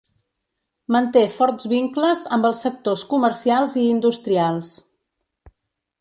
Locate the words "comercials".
3.13-3.77